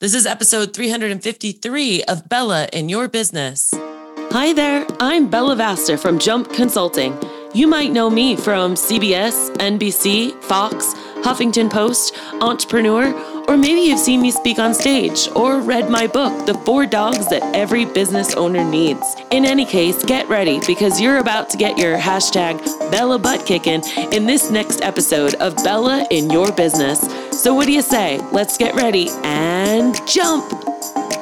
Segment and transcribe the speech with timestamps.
[0.00, 3.74] This is episode 353 of Bella in Your Business.
[4.32, 7.14] Hi there, I'm Bella Vasta from Jump Consulting.
[7.52, 13.12] You might know me from CBS, NBC, Fox, Huffington Post, Entrepreneur,
[13.50, 17.28] or maybe you've seen me speak on stage or read my book, The Four Dogs
[17.30, 19.16] That Every Business Owner Needs.
[19.32, 23.82] In any case, get ready because you're about to get your hashtag Bella butt kicking
[24.12, 27.00] in this next episode of Bella in Your Business.
[27.32, 28.20] So, what do you say?
[28.30, 31.19] Let's get ready and jump!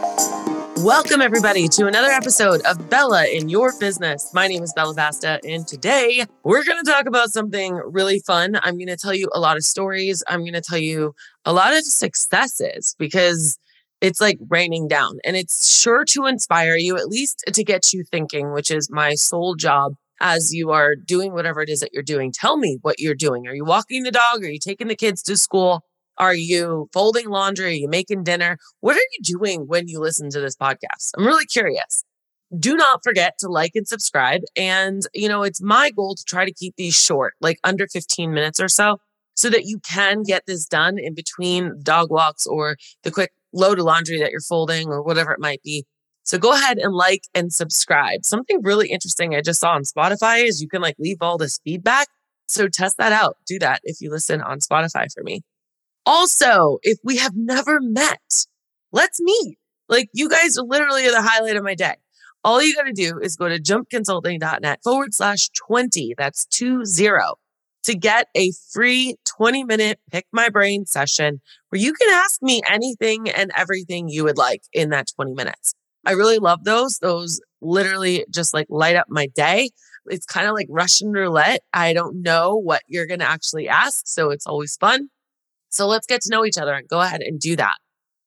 [0.85, 4.33] Welcome, everybody, to another episode of Bella in Your Business.
[4.33, 8.61] My name is Bella Vasta, and today we're going to talk about something really fun.
[8.63, 10.23] I'm going to tell you a lot of stories.
[10.29, 13.59] I'm going to tell you a lot of successes because
[14.01, 18.05] it's like raining down and it's sure to inspire you, at least to get you
[18.05, 22.05] thinking, which is my sole job as you are doing whatever it is that you're
[22.05, 22.31] doing.
[22.31, 23.49] Tell me what you're doing.
[23.49, 24.45] Are you walking the dog?
[24.45, 25.83] Are you taking the kids to school?
[26.19, 27.67] Are you folding laundry?
[27.67, 28.59] Are you making dinner?
[28.81, 31.13] What are you doing when you listen to this podcast?
[31.17, 32.05] I'm really curious.
[32.59, 34.41] Do not forget to like and subscribe.
[34.57, 38.33] And, you know, it's my goal to try to keep these short, like under 15
[38.33, 38.99] minutes or so,
[39.37, 43.79] so that you can get this done in between dog walks or the quick load
[43.79, 45.85] of laundry that you're folding or whatever it might be.
[46.25, 48.25] So go ahead and like and subscribe.
[48.25, 51.59] Something really interesting I just saw on Spotify is you can like leave all this
[51.65, 52.09] feedback.
[52.49, 53.37] So test that out.
[53.47, 55.43] Do that if you listen on Spotify for me.
[56.09, 58.47] Also, if we have never met,
[58.93, 59.59] let's meet.
[59.91, 61.97] Like you guys are literally the highlight of my day.
[62.43, 66.15] All you got to do is go to jumpconsulting.net forward slash 20.
[66.17, 67.35] That's two zero
[67.83, 72.63] to get a free 20 minute pick my brain session where you can ask me
[72.67, 75.75] anything and everything you would like in that 20 minutes.
[76.07, 77.01] I really love those.
[77.01, 79.69] Those literally just like light up my day.
[80.07, 81.65] It's kind of like Russian roulette.
[81.75, 84.07] I don't know what you're going to actually ask.
[84.07, 85.11] So it's always fun.
[85.71, 87.77] So let's get to know each other and go ahead and do that.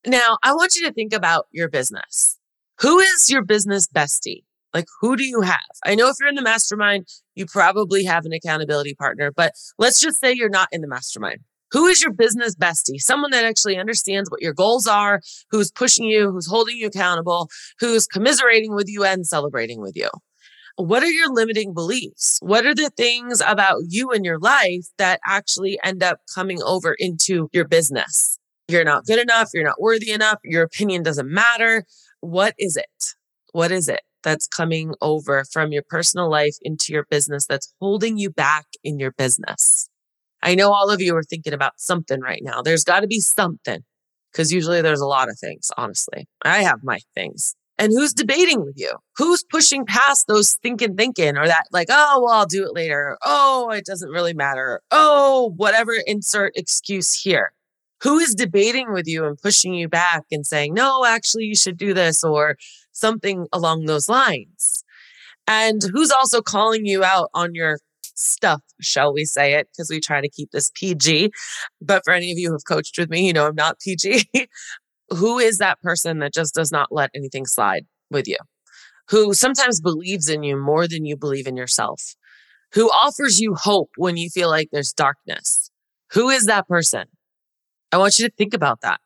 [0.05, 2.37] Now, I want you to think about your business.
[2.79, 4.43] Who is your business bestie?
[4.73, 5.59] Like, who do you have?
[5.85, 9.99] I know if you're in the mastermind, you probably have an accountability partner, but let's
[9.99, 11.39] just say you're not in the mastermind.
[11.71, 12.99] Who is your business bestie?
[12.99, 15.21] Someone that actually understands what your goals are,
[15.51, 20.09] who's pushing you, who's holding you accountable, who's commiserating with you and celebrating with you
[20.81, 22.39] what are your limiting beliefs?
[22.41, 26.95] What are the things about you and your life that actually end up coming over
[26.97, 28.37] into your business?
[28.67, 29.49] You're not good enough.
[29.53, 30.39] You're not worthy enough.
[30.43, 31.85] Your opinion doesn't matter.
[32.21, 33.15] What is it?
[33.51, 38.17] What is it that's coming over from your personal life into your business that's holding
[38.17, 39.89] you back in your business?
[40.41, 42.61] I know all of you are thinking about something right now.
[42.61, 43.83] There's got to be something
[44.31, 46.27] because usually there's a lot of things, honestly.
[46.43, 48.93] I have my things and who's debating with you?
[49.17, 53.17] Who's pushing past those thinking, thinking, or that like, oh, well, I'll do it later.
[53.25, 54.81] Oh, it doesn't really matter.
[54.91, 57.53] Oh, whatever, insert excuse here.
[58.03, 61.77] Who is debating with you and pushing you back and saying, no, actually, you should
[61.77, 62.55] do this or
[62.91, 64.83] something along those lines?
[65.47, 67.79] And who's also calling you out on your
[68.21, 71.31] stuff, shall we say it, because we try to keep this PG.
[71.81, 74.25] But for any of you who have coached with me, you know I'm not PG.
[75.11, 78.37] who is that person that just does not let anything slide with you?
[79.09, 82.15] Who sometimes believes in you more than you believe in yourself?
[82.73, 85.69] Who offers you hope when you feel like there's darkness?
[86.13, 87.05] Who is that person?
[87.91, 89.01] I want you to think about that.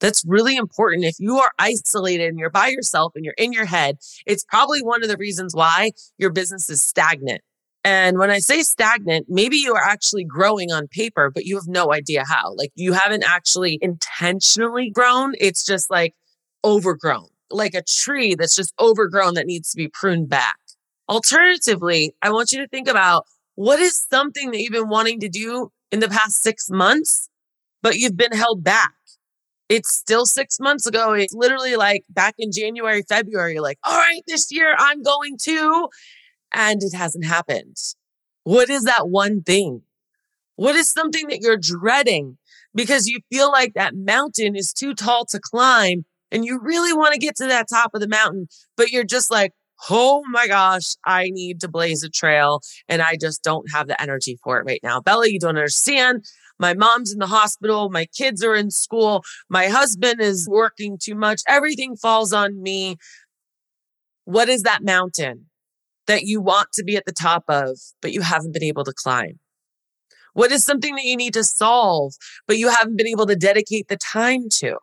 [0.00, 1.04] That's really important.
[1.04, 3.96] If you are isolated and you're by yourself and you're in your head,
[4.26, 7.40] it's probably one of the reasons why your business is stagnant
[7.86, 11.68] and when I say stagnant, maybe you are actually growing on paper, but you have
[11.68, 12.52] no idea how.
[12.56, 15.34] Like you haven't actually intentionally grown.
[15.38, 16.12] It's just like
[16.64, 20.56] overgrown, like a tree that's just overgrown that needs to be pruned back.
[21.08, 25.28] Alternatively, I want you to think about what is something that you've been wanting to
[25.28, 27.28] do in the past six months,
[27.82, 28.94] but you've been held back.
[29.68, 31.12] It's still six months ago.
[31.12, 35.88] It's literally like back in January, February, like, all right, this year I'm going to
[36.56, 37.76] and it hasn't happened?
[38.42, 39.82] What is that one thing?
[40.56, 42.38] What is something that you're dreading
[42.74, 47.12] because you feel like that mountain is too tall to climb and you really want
[47.12, 49.52] to get to that top of the mountain, but you're just like,
[49.90, 54.00] oh my gosh, I need to blaze a trail and I just don't have the
[54.00, 55.00] energy for it right now.
[55.00, 56.24] Bella, you don't understand.
[56.58, 57.90] My mom's in the hospital.
[57.90, 59.22] My kids are in school.
[59.50, 61.42] My husband is working too much.
[61.46, 62.96] Everything falls on me.
[64.24, 65.46] What is that mountain?
[66.06, 68.92] That you want to be at the top of, but you haven't been able to
[68.92, 69.38] climb?
[70.34, 72.14] What is something that you need to solve,
[72.46, 74.76] but you haven't been able to dedicate the time to?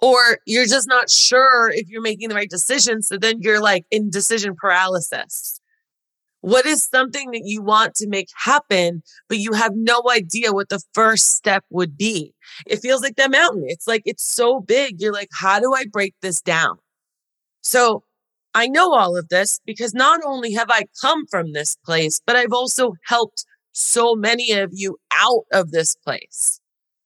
[0.00, 3.02] Or you're just not sure if you're making the right decision.
[3.02, 5.60] So then you're like in decision paralysis.
[6.40, 10.68] What is something that you want to make happen, but you have no idea what
[10.68, 12.34] the first step would be?
[12.66, 13.64] It feels like that mountain.
[13.66, 15.00] It's like it's so big.
[15.00, 16.76] You're like, how do I break this down?
[17.62, 18.04] So
[18.56, 22.36] I know all of this because not only have I come from this place, but
[22.36, 26.58] I've also helped so many of you out of this place.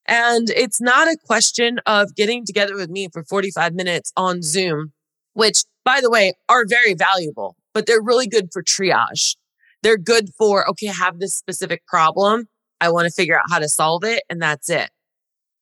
[0.06, 4.92] And it's not a question of getting together with me for 45 minutes on Zoom,
[5.32, 9.34] which, by the way, are very valuable, but they're really good for triage.
[9.82, 12.46] They're good for, okay, I have this specific problem.
[12.80, 14.22] I want to figure out how to solve it.
[14.30, 14.90] And that's it.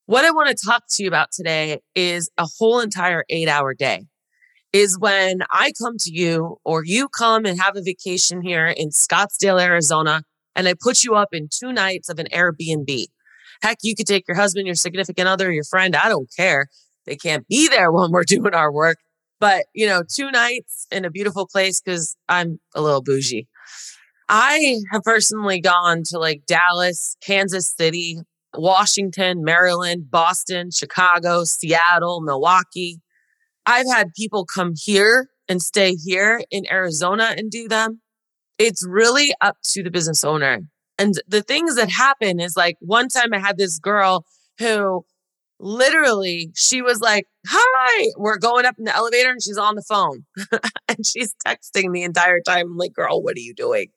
[0.05, 3.73] What I want to talk to you about today is a whole entire eight hour
[3.73, 4.05] day.
[4.73, 8.91] Is when I come to you or you come and have a vacation here in
[8.91, 10.25] Scottsdale, Arizona,
[10.55, 13.06] and I put you up in two nights of an Airbnb.
[13.62, 15.97] Heck, you could take your husband, your significant other, your friend.
[15.97, 16.69] I don't care.
[17.06, 18.99] They can't be there when we're doing our work.
[19.41, 23.47] But, you know, two nights in a beautiful place because I'm a little bougie.
[24.29, 28.19] I have personally gone to like Dallas, Kansas City,
[28.55, 33.00] Washington, Maryland, Boston, Chicago, Seattle, Milwaukee.
[33.69, 38.00] I've had people come here and stay here in Arizona and do them.
[38.59, 40.61] It's really up to the business owner.
[40.99, 44.25] And the things that happen is like one time I had this girl
[44.59, 45.05] who
[45.61, 49.85] literally she was like, Hi, we're going up in the elevator and she's on the
[49.87, 50.25] phone
[50.88, 52.69] and she's texting the entire time.
[52.71, 53.88] I'm like, girl, what are you doing?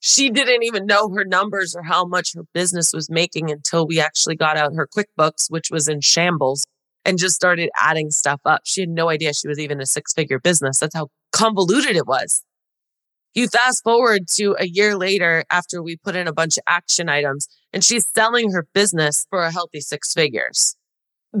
[0.00, 4.00] She didn't even know her numbers or how much her business was making until we
[4.00, 6.64] actually got out her QuickBooks, which was in shambles,
[7.04, 8.62] and just started adding stuff up.
[8.64, 10.78] She had no idea she was even a six figure business.
[10.78, 12.42] That's how convoluted it was.
[13.34, 17.08] You fast forward to a year later after we put in a bunch of action
[17.08, 20.76] items and she's selling her business for a healthy six figures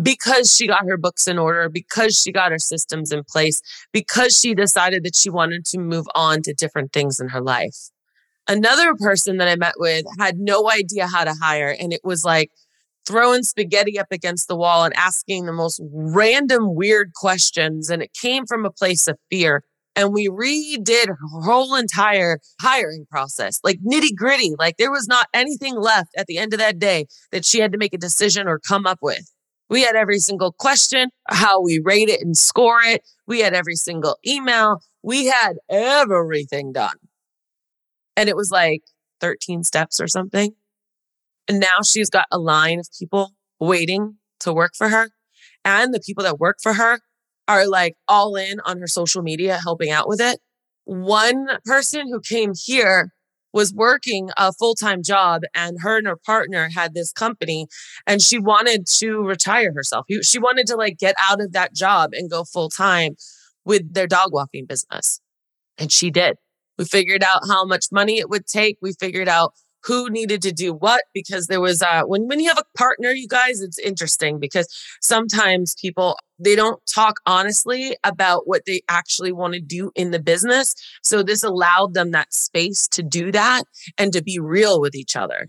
[0.02, 3.62] because she got her books in order, because she got her systems in place,
[3.92, 7.76] because she decided that she wanted to move on to different things in her life.
[8.48, 11.74] Another person that I met with had no idea how to hire.
[11.78, 12.50] And it was like
[13.06, 17.90] throwing spaghetti up against the wall and asking the most random, weird questions.
[17.90, 19.62] And it came from a place of fear
[19.96, 24.54] and we redid her whole entire hiring process, like nitty gritty.
[24.58, 27.72] Like there was not anything left at the end of that day that she had
[27.72, 29.30] to make a decision or come up with.
[29.70, 33.02] We had every single question, how we rate it and score it.
[33.26, 34.80] We had every single email.
[35.02, 36.96] We had everything done.
[38.16, 38.82] And it was like
[39.20, 40.54] 13 steps or something.
[41.48, 45.10] And now she's got a line of people waiting to work for her.
[45.64, 47.00] And the people that work for her
[47.48, 50.40] are like all in on her social media, helping out with it.
[50.84, 53.12] One person who came here
[53.52, 57.68] was working a full time job, and her and her partner had this company,
[58.06, 60.06] and she wanted to retire herself.
[60.22, 63.14] She wanted to like get out of that job and go full time
[63.64, 65.20] with their dog walking business.
[65.78, 66.36] And she did.
[66.78, 68.78] We figured out how much money it would take.
[68.82, 69.52] We figured out
[69.84, 73.10] who needed to do what because there was uh when when you have a partner
[73.10, 74.66] you guys it's interesting because
[75.00, 80.18] sometimes people they don't talk honestly about what they actually want to do in the
[80.18, 80.74] business.
[81.02, 83.62] So this allowed them that space to do that
[83.98, 85.48] and to be real with each other.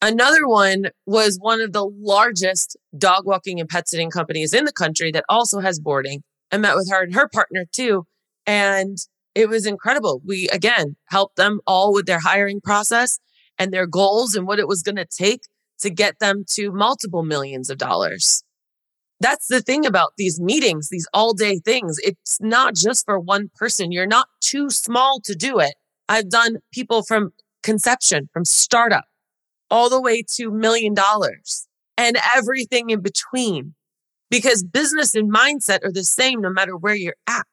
[0.00, 4.72] Another one was one of the largest dog walking and pet sitting companies in the
[4.72, 8.04] country that also has boarding i met with her and her partner too.
[8.46, 8.98] And
[9.34, 10.20] it was incredible.
[10.24, 13.18] We again helped them all with their hiring process
[13.58, 15.42] and their goals and what it was going to take
[15.80, 18.42] to get them to multiple millions of dollars.
[19.20, 21.98] That's the thing about these meetings, these all day things.
[22.02, 23.92] It's not just for one person.
[23.92, 25.74] You're not too small to do it.
[26.08, 29.04] I've done people from conception, from startup,
[29.70, 33.74] all the way to million dollars and everything in between
[34.28, 37.46] because business and mindset are the same no matter where you're at.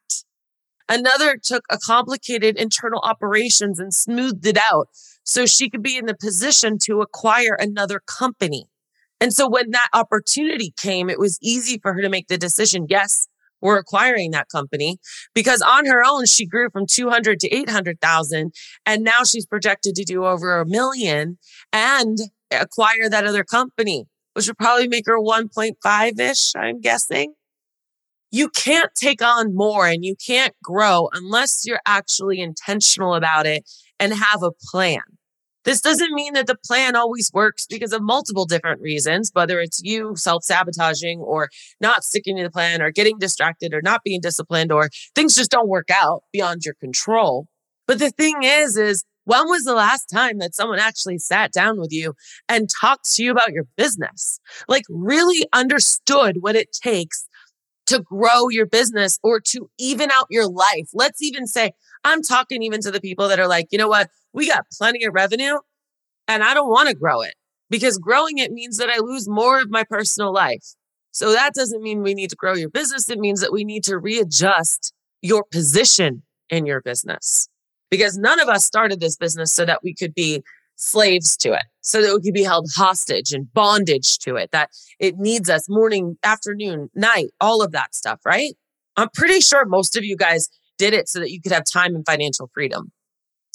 [0.89, 4.89] Another took a complicated internal operations and smoothed it out
[5.23, 8.65] so she could be in the position to acquire another company.
[9.21, 12.87] And so when that opportunity came, it was easy for her to make the decision.
[12.89, 13.27] Yes,
[13.61, 14.97] we're acquiring that company
[15.35, 18.53] because on her own, she grew from 200 to 800,000.
[18.85, 21.37] And now she's projected to do over a million
[21.71, 22.17] and
[22.49, 27.33] acquire that other company, which would probably make her 1.5 ish, I'm guessing.
[28.31, 33.63] You can't take on more and you can't grow unless you're actually intentional about it
[33.99, 35.01] and have a plan.
[35.65, 39.81] This doesn't mean that the plan always works because of multiple different reasons, whether it's
[39.83, 41.49] you self sabotaging or
[41.81, 45.51] not sticking to the plan or getting distracted or not being disciplined or things just
[45.51, 47.47] don't work out beyond your control.
[47.87, 51.79] But the thing is, is when was the last time that someone actually sat down
[51.79, 52.13] with you
[52.47, 54.39] and talked to you about your business?
[54.67, 57.27] Like really understood what it takes
[57.89, 60.89] to grow your business or to even out your life.
[60.93, 61.71] Let's even say,
[62.03, 64.09] I'm talking even to the people that are like, you know what?
[64.33, 65.57] We got plenty of revenue
[66.27, 67.33] and I don't want to grow it
[67.69, 70.63] because growing it means that I lose more of my personal life.
[71.11, 73.09] So that doesn't mean we need to grow your business.
[73.09, 77.49] It means that we need to readjust your position in your business
[77.89, 80.43] because none of us started this business so that we could be
[80.79, 84.69] slaves to it, so that we could be held hostage and bondage to it, that
[84.99, 88.53] it needs us morning, afternoon, night, all of that stuff, right?
[88.95, 91.95] I'm pretty sure most of you guys did it so that you could have time
[91.95, 92.91] and financial freedom.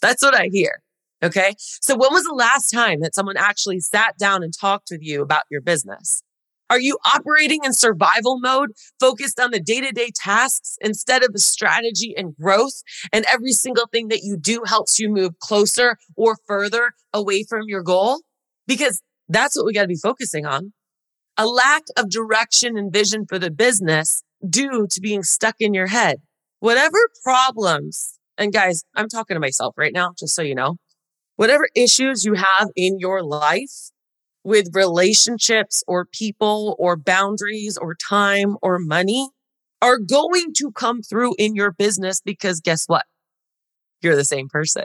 [0.03, 0.83] That's what I hear.
[1.23, 1.55] Okay.
[1.59, 5.23] So when was the last time that someone actually sat down and talked with you
[5.23, 6.23] about your business?
[6.71, 11.33] Are you operating in survival mode, focused on the day to day tasks instead of
[11.33, 12.83] the strategy and growth?
[13.13, 17.63] And every single thing that you do helps you move closer or further away from
[17.67, 18.23] your goal?
[18.67, 20.73] Because that's what we got to be focusing on.
[21.37, 25.89] A lack of direction and vision for the business due to being stuck in your
[25.89, 26.21] head.
[26.61, 30.77] Whatever problems, and guys, I'm talking to myself right now, just so you know,
[31.37, 33.91] whatever issues you have in your life
[34.45, 39.31] with relationships or people or boundaries or time or money
[39.81, 43.05] are going to come through in your business because guess what?
[44.03, 44.85] You're the same person.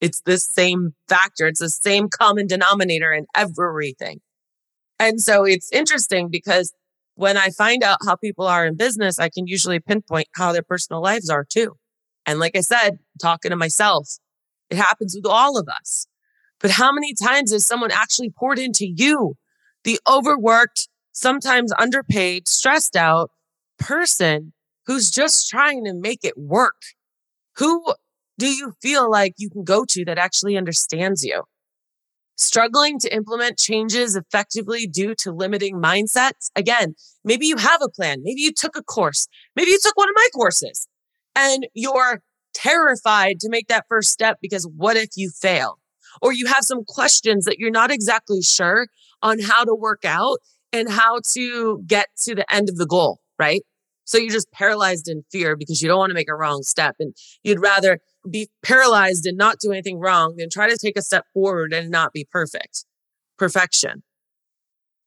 [0.00, 1.46] It's the same factor.
[1.46, 4.20] It's the same common denominator in everything.
[4.98, 6.72] And so it's interesting because
[7.14, 10.62] when I find out how people are in business, I can usually pinpoint how their
[10.62, 11.76] personal lives are too.
[12.26, 14.18] And like I said, talking to myself,
[14.70, 16.06] it happens with all of us.
[16.60, 19.36] But how many times has someone actually poured into you,
[19.84, 23.30] the overworked, sometimes underpaid, stressed out
[23.78, 24.52] person
[24.86, 26.82] who's just trying to make it work?
[27.56, 27.94] Who
[28.38, 31.44] do you feel like you can go to that actually understands you?
[32.36, 36.50] Struggling to implement changes effectively due to limiting mindsets.
[36.54, 38.22] Again, maybe you have a plan.
[38.22, 39.26] Maybe you took a course.
[39.56, 40.86] Maybe you took one of my courses
[41.34, 42.22] and you're
[42.54, 45.77] terrified to make that first step because what if you fail?
[46.22, 48.88] Or you have some questions that you're not exactly sure
[49.22, 50.38] on how to work out
[50.72, 53.62] and how to get to the end of the goal, right?
[54.04, 56.96] So you're just paralyzed in fear because you don't want to make a wrong step
[56.98, 61.02] and you'd rather be paralyzed and not do anything wrong than try to take a
[61.02, 62.84] step forward and not be perfect.
[63.36, 64.02] Perfection.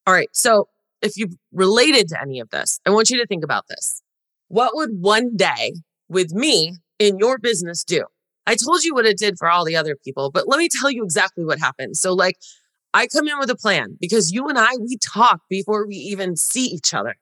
[0.06, 0.28] All right.
[0.32, 0.68] So
[1.00, 4.02] if you've related to any of this, I want you to think about this.
[4.46, 5.74] What would one day
[6.08, 8.04] with me in your business do?
[8.46, 10.90] I told you what it did for all the other people, but let me tell
[10.90, 11.96] you exactly what happened.
[11.96, 12.36] So, like,
[12.94, 16.36] I come in with a plan because you and I, we talk before we even
[16.36, 17.14] see each other.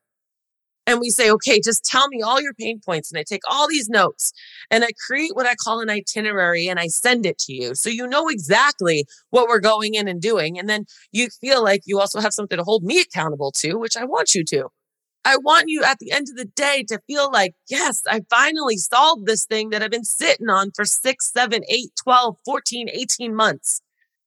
[0.87, 3.13] And we say, okay, just tell me all your pain points.
[3.13, 4.33] And I take all these notes
[4.73, 7.77] and I create what I call an itinerary and I send it to you.
[7.77, 10.59] So you know exactly what we're going in and doing.
[10.59, 13.97] And then you feel like you also have something to hold me accountable to, which
[13.97, 14.69] I want you to.
[15.25, 18.79] I want you at the end of the day to feel like, yes, I finally
[18.79, 23.35] solved this thing that I've been sitting on for six, seven, eight, 12, 14, 18
[23.35, 23.83] months.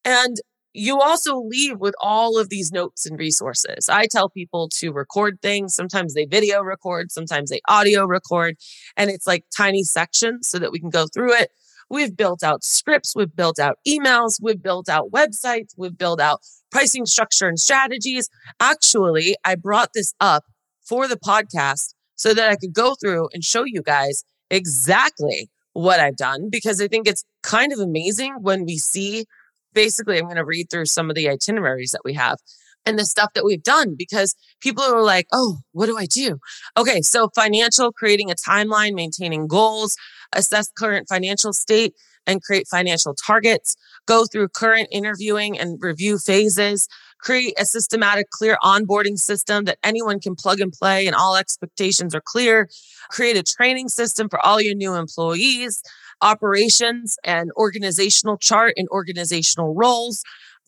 [0.05, 0.37] And
[0.73, 3.89] you also leave with all of these notes and resources.
[3.89, 5.73] I tell people to record things.
[5.73, 8.55] Sometimes they video record, sometimes they audio record,
[8.97, 11.51] and it's like tiny sections so that we can go through it.
[11.89, 16.39] We've built out scripts, we've built out emails, we've built out websites, we've built out
[16.71, 18.29] pricing structure and strategies.
[18.59, 20.43] Actually, I brought this up
[20.87, 25.99] for the podcast so that I could go through and show you guys exactly what
[25.99, 29.25] I've done because I think it's kind of amazing when we see
[29.73, 32.37] basically I'm going to read through some of the itineraries that we have
[32.85, 36.37] and the stuff that we've done because people are like, "Oh, what do I do?"
[36.77, 39.95] Okay, so financial creating a timeline, maintaining goals,
[40.33, 41.93] assess current financial state
[42.27, 43.75] and create financial targets,
[44.05, 46.87] go through current interviewing and review phases,
[47.23, 52.13] create a systematic, clear onboarding system that anyone can plug and play and all expectations
[52.13, 52.67] are clear,
[53.09, 55.81] create a training system for all your new employees,
[56.21, 60.21] operations and organizational chart and organizational roles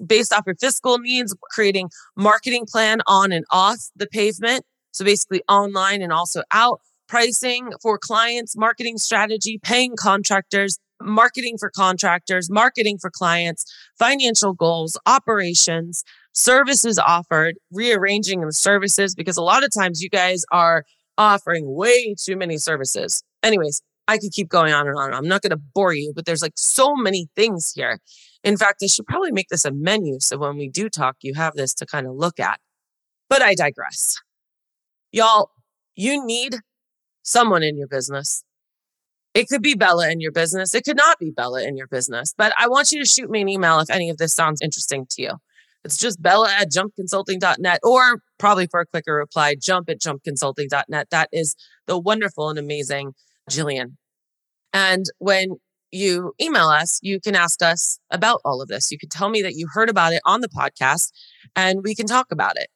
[0.06, 4.64] based off your fiscal needs, creating marketing plan on and off the pavement.
[4.92, 11.70] So basically online and also out pricing for clients, marketing strategy, paying contractors, marketing for
[11.70, 13.66] contractors, marketing for clients,
[13.98, 20.44] financial goals, operations, services offered, rearranging the services, because a lot of times you guys
[20.52, 20.84] are
[21.18, 23.24] offering way too many services.
[23.44, 25.14] Anyways, I could keep going on and on.
[25.14, 28.00] I'm not going to bore you, but there's like so many things here.
[28.44, 30.20] In fact, I should probably make this a menu.
[30.20, 32.60] So when we do talk, you have this to kind of look at.
[33.30, 34.16] But I digress.
[35.12, 35.50] Y'all,
[35.96, 36.58] you need
[37.24, 38.44] someone in your business.
[39.36, 40.74] It could be Bella in your business.
[40.74, 42.34] It could not be Bella in your business.
[42.36, 45.06] But I want you to shoot me an email if any of this sounds interesting
[45.12, 45.32] to you.
[45.84, 51.10] It's just bella at jumpconsulting.net or probably for a quicker reply, jump at jumpconsulting.net.
[51.12, 53.14] That is the wonderful and amazing
[53.52, 53.98] Jillian.
[54.74, 55.58] And when
[55.92, 58.92] you email us, you can ask us about all of this.
[58.92, 61.12] You can tell me that you heard about it on the podcast
[61.56, 62.70] and we can talk about it.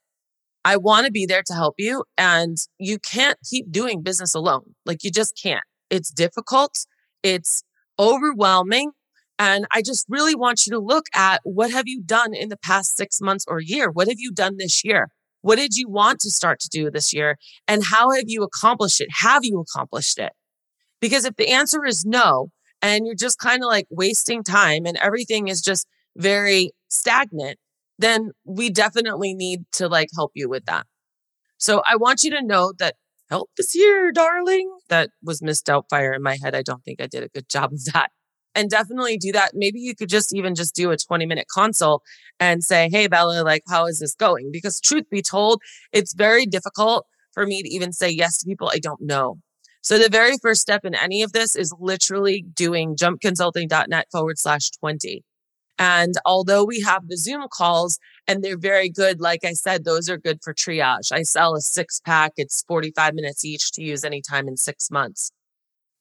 [0.63, 2.03] I want to be there to help you.
[2.17, 4.75] And you can't keep doing business alone.
[4.85, 5.63] Like you just can't.
[5.89, 6.85] It's difficult.
[7.23, 7.63] It's
[7.97, 8.91] overwhelming.
[9.37, 12.57] And I just really want you to look at what have you done in the
[12.57, 13.89] past six months or year?
[13.89, 15.09] What have you done this year?
[15.41, 17.37] What did you want to start to do this year?
[17.67, 19.07] And how have you accomplished it?
[19.21, 20.33] Have you accomplished it?
[20.99, 22.49] Because if the answer is no,
[22.81, 27.57] and you're just kind of like wasting time and everything is just very stagnant,
[27.97, 30.85] then we definitely need to like help you with that.
[31.57, 32.95] So I want you to know that
[33.29, 34.75] help is here, darling.
[34.89, 36.55] That was Miss Doubtfire in my head.
[36.55, 38.09] I don't think I did a good job of that.
[38.55, 39.51] And definitely do that.
[39.53, 42.01] Maybe you could just even just do a 20 minute consult
[42.39, 44.49] and say, Hey, Bella, like, how is this going?
[44.51, 45.61] Because truth be told,
[45.93, 49.37] it's very difficult for me to even say yes to people I don't know.
[49.81, 54.71] So the very first step in any of this is literally doing jumpconsulting.net forward slash
[54.71, 55.23] 20.
[55.79, 60.09] And although we have the Zoom calls and they're very good, like I said, those
[60.09, 61.11] are good for triage.
[61.11, 65.31] I sell a six pack, it's 45 minutes each to use anytime in six months.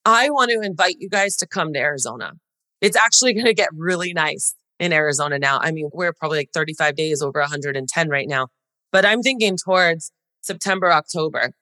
[0.05, 2.33] I want to invite you guys to come to Arizona.
[2.81, 5.59] It's actually going to get really nice in Arizona now.
[5.61, 8.49] I mean, we're probably like 35 days over 110 right now,
[8.91, 10.11] but I'm thinking towards
[10.43, 11.53] September, October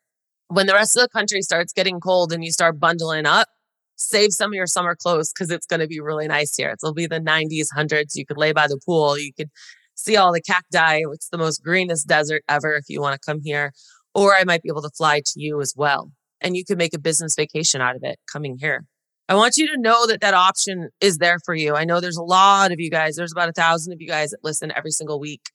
[0.48, 3.48] when the rest of the country starts getting cold and you start bundling up,
[3.96, 6.70] save some of your summer clothes because it's going to be really nice here.
[6.70, 8.14] It'll be the 90s, 100s.
[8.14, 9.18] You could lay by the pool.
[9.18, 9.50] You could
[9.94, 11.00] see all the cacti.
[11.12, 13.72] It's the most greenest desert ever if you want to come here.
[14.14, 16.10] Or I might be able to fly to you as well.
[16.40, 18.84] And you could make a business vacation out of it coming here.
[19.28, 21.74] I want you to know that that option is there for you.
[21.74, 23.16] I know there's a lot of you guys.
[23.16, 25.50] There's about a thousand of you guys that listen every single week.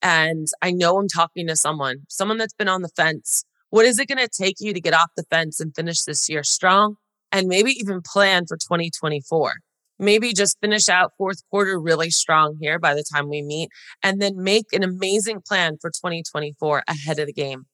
[0.00, 3.98] And I know I'm talking to someone, someone that's been on the fence what is
[3.98, 6.96] it going to take you to get off the fence and finish this year strong?
[7.32, 9.54] And maybe even plan for 2024.
[9.98, 13.70] Maybe just finish out fourth quarter really strong here by the time we meet,
[14.02, 17.64] and then make an amazing plan for 2024 ahead of the game.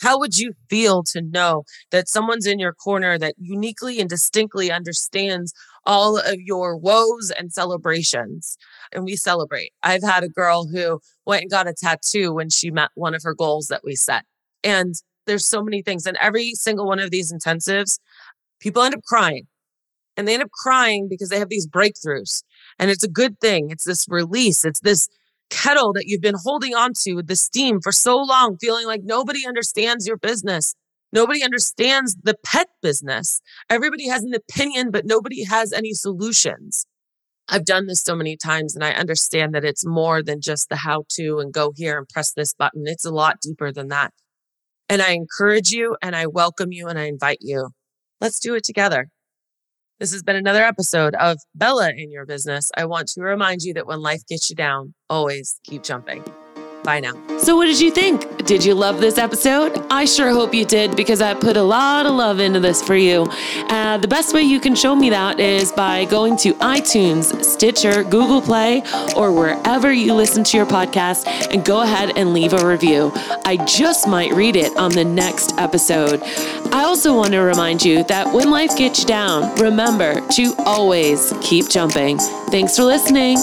[0.00, 4.70] How would you feel to know that someone's in your corner that uniquely and distinctly
[4.70, 5.52] understands
[5.84, 8.56] all of your woes and celebrations?
[8.92, 9.72] And we celebrate.
[9.82, 13.22] I've had a girl who went and got a tattoo when she met one of
[13.24, 14.24] her goals that we set.
[14.62, 14.94] And
[15.26, 16.06] there's so many things.
[16.06, 17.98] And every single one of these intensives,
[18.62, 19.46] people end up crying.
[20.16, 22.42] And they end up crying because they have these breakthroughs.
[22.78, 23.70] And it's a good thing.
[23.70, 24.64] It's this release.
[24.64, 25.08] It's this
[25.50, 29.02] kettle that you've been holding on to with the steam for so long, feeling like
[29.04, 30.74] nobody understands your business.
[31.12, 33.40] Nobody understands the pet business.
[33.68, 36.86] Everybody has an opinion, but nobody has any solutions.
[37.48, 40.76] I've done this so many times and I understand that it's more than just the
[40.76, 42.84] how to and go here and press this button.
[42.86, 44.12] It's a lot deeper than that.
[44.88, 47.70] And I encourage you and I welcome you and I invite you.
[48.22, 49.08] Let's do it together.
[49.98, 52.70] This has been another episode of Bella in Your Business.
[52.76, 56.22] I want to remind you that when life gets you down, always keep jumping.
[56.84, 57.14] Bye now.
[57.38, 58.44] So, what did you think?
[58.44, 59.84] Did you love this episode?
[59.90, 62.96] I sure hope you did because I put a lot of love into this for
[62.96, 63.26] you.
[63.68, 68.02] Uh, the best way you can show me that is by going to iTunes, Stitcher,
[68.04, 68.82] Google Play,
[69.16, 73.12] or wherever you listen to your podcast and go ahead and leave a review.
[73.44, 76.20] I just might read it on the next episode.
[76.74, 81.34] I also want to remind you that when life gets you down, remember to always
[81.42, 82.18] keep jumping.
[82.50, 83.36] Thanks for listening.